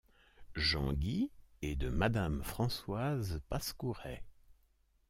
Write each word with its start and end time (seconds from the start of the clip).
Jean 0.55 0.93
Guy 0.93 1.29
et 1.61 1.75
de 1.75 1.89
Madame 1.91 2.41
Françoise 2.43 3.39
Pascouret. 3.49 4.23